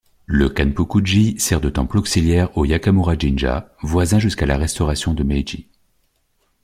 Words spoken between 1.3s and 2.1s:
sert de temple